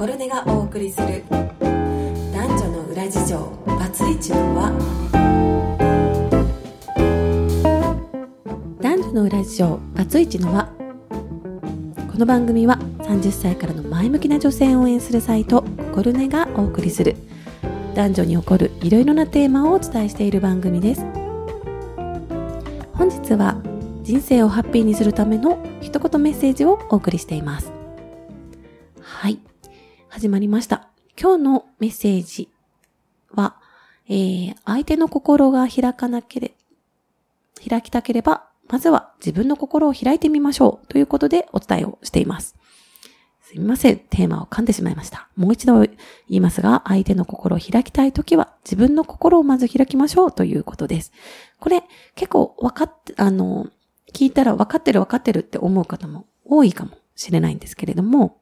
[0.00, 1.22] コルネがお送りする。
[1.28, 3.38] 男女の裏事情。
[3.66, 4.72] バツイチの輪。
[8.80, 9.78] 男女の裏事情。
[9.94, 10.64] バツイチの輪。
[12.10, 17.16] この番組は30歳からの前向きな女性を応援するサイトコルネがお送りする。
[17.94, 21.02] 男女に起こるいろいろなテーマをお伝えしている番組です。
[22.94, 23.60] 本日は
[24.02, 27.70] 人生をハッピーにするための一言メッセージをお送りしています。
[29.02, 29.49] はい。
[30.10, 30.88] 始まりました
[31.18, 32.48] 今日のメッセージ
[33.30, 33.54] は、
[34.08, 36.54] えー、相手の心が開かなけれ
[37.66, 42.56] 開きたければまずは自分の心を開いてみましょうということでお伝えをしています
[43.40, 43.98] すみません。
[43.98, 45.28] テーマを噛んでしまいました。
[45.34, 45.96] もう一度言
[46.28, 51.10] いますが、相手の心を開きたいときは、自分の心をまず開きましょうということです。
[51.58, 51.82] これ、
[52.14, 53.66] 結構分かって、あの、
[54.14, 58.39] 聞いたら分かってる分かってるって思う方も多いかもしれないんですけれども、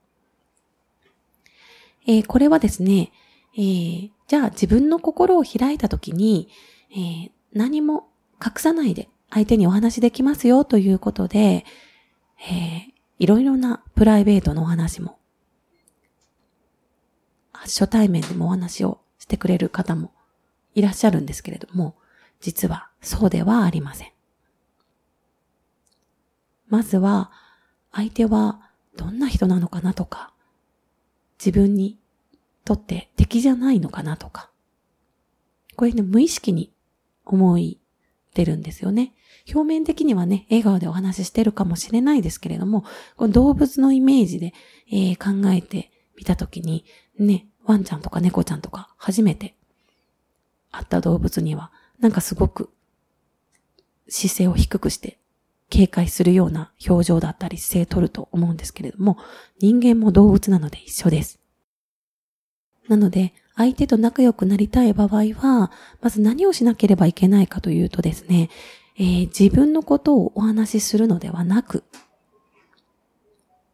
[2.09, 3.13] えー、これはですね、
[3.55, 6.49] えー、じゃあ自分の心を開いたときに、
[6.91, 8.09] えー、何も
[8.45, 11.67] 隠さないで相手にお話できますよということで、
[12.51, 15.19] えいろいろなプライベートのお話も、
[17.53, 20.13] 初対面でもお話をしてくれる方も
[20.75, 21.95] いらっしゃるんですけれども、
[22.41, 24.13] 実はそうではありません。
[26.69, 27.31] まずは、
[27.93, 28.61] 相手は
[28.97, 30.33] どんな人なのかなとか、
[31.39, 31.99] 自分に
[32.65, 34.51] とって敵じゃないのかなとか、
[35.77, 36.73] これね、無意識に
[37.25, 37.81] 思い
[38.35, 39.15] 出るんですよね。
[39.53, 42.85] 表面的にはね、笑顔でお話ししてるかもしれないですけれども、
[43.17, 44.53] この動物のイメージで、
[44.91, 46.85] えー、考えてみたときに、
[47.19, 49.55] ね、ワンちゃんとか猫ちゃんとか初めて
[50.71, 52.71] 会った動物には、なんかすごく
[54.09, 55.18] 姿勢を低くして
[55.71, 59.19] 警戒するような表情だったり姿勢を取ると思うんですけれども、
[59.61, 61.39] 人間も動物なので一緒です。
[62.89, 68.51] なので、相手と仲良くなりたい場合は、まず何をしなければいけないかというとですね、
[68.97, 71.85] えー、自分のことをお話しするのではなく、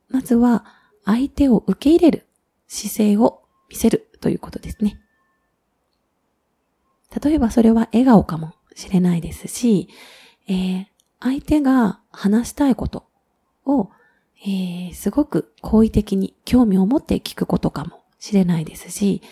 [0.08, 0.64] まずは
[1.04, 2.26] 相手を受け入れる
[2.66, 5.00] 姿勢を見せるということですね。
[7.22, 9.88] 例えばそれは笑顔かもしれないですし、
[10.48, 10.86] えー、
[11.24, 13.06] 相手が話したいこと
[13.64, 13.88] を、
[14.42, 19.22] えー、すごく好意的に興味を持って聞くことかもしれないですし、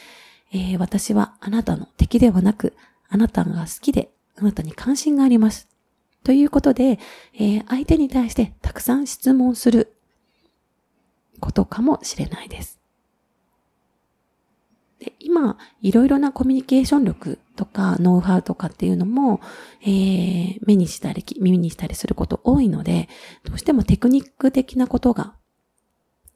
[0.53, 2.75] えー、私はあなたの敵ではなく、
[3.11, 5.69] あなたが好きで、あなたに関心があります。
[6.25, 6.99] ということで、
[7.35, 9.95] えー、相手に対してたくさん質問する
[11.41, 12.82] ことかもしれないです。
[15.25, 19.41] 今、いろいろなコミュニケーション力とかノウハウとかっていうのも、
[19.83, 23.09] えー、目にしたり耳にしたりすること多いので、
[23.45, 25.35] どうしてもテクニック的なことが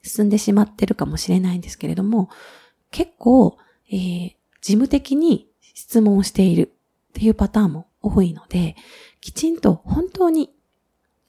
[0.02, 2.30] 進んでしまってるかもしれないんですけれども、
[2.90, 3.58] 結構、
[3.90, 4.28] えー、
[4.60, 6.72] 事務的に質問をしている
[7.10, 8.76] っていうパターンも多いので、
[9.20, 10.50] きちんと本当に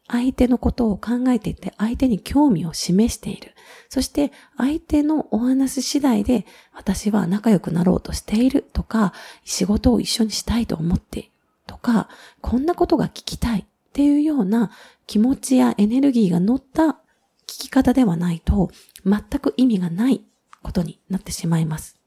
[0.07, 3.53] 相手のことを考えていて相手に興味を示している。
[3.89, 9.13] そして相手のお話次第で私は仲良くなろうとしているとか、
[9.43, 11.29] 仕事を一緒にしたいと思っている
[11.65, 12.09] とか、
[12.41, 14.71] こんなことが聞きたいっていうような
[15.05, 16.99] 気持ちやエネルギーが乗った
[17.47, 18.71] 聞き方ではないと
[19.05, 20.21] 全く意味がない
[20.61, 21.97] ことになってしまいます。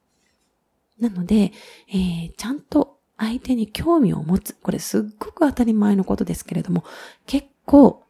[0.98, 1.52] なので、
[1.88, 4.54] えー、ちゃんと相手に興味を持つ。
[4.54, 6.84] これすっごく当たり前のことですけれども、
[7.26, 8.02] 結構、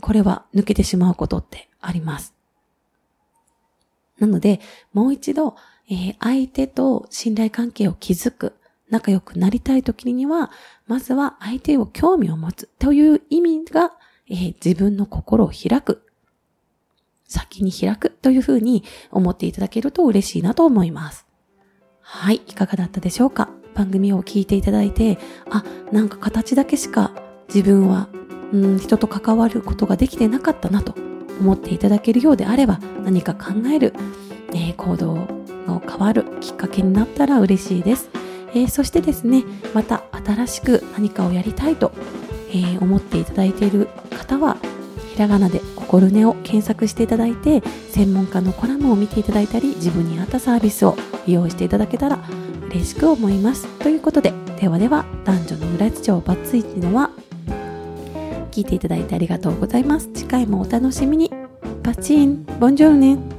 [0.00, 2.34] これは抜けてしまうことってあります。
[4.18, 4.60] なので、
[4.92, 5.54] もう一度、
[5.88, 8.54] えー、相手と信頼関係を築く、
[8.90, 10.50] 仲良くなりたい時には、
[10.88, 13.92] まずは相手を興味を持つという意味が、
[14.28, 16.02] えー、自分の心を開く。
[17.28, 18.82] 先に開くというふうに
[19.12, 21.24] 思っていただけると嬉しいなと思います。
[22.00, 23.50] はい、いかがだったでしょうか？
[23.74, 25.18] 番組を聞いていただいて、
[25.50, 27.12] あ、なんか形だけしか
[27.48, 28.08] 自分は、
[28.52, 30.94] うん、人と関わることができてなかったなと
[31.40, 33.94] 思っていただけるようであれば、何か考える、
[34.52, 35.14] えー、行動
[35.66, 38.10] の変わるきっかけになったら嬉しいです。
[38.54, 41.92] えー、そしてですね、また新しく何かをやりたいと、
[42.52, 44.56] え、思っていただいている方は、
[45.12, 50.96] ひらがなで心根を検索していただいて、専門家のコラムを見ていただいたり、自分に合ったサービスを
[51.26, 52.18] 利用していただけたら
[52.70, 53.66] 嬉しく思います。
[53.78, 57.10] ということで、ではでは、男女の裏事情バツイチのは、
[58.58, 60.10] 聞いていただいてありがとうございます。
[60.12, 61.30] 次回もお楽しみに。
[61.84, 63.37] パチン、ボンジョルネ。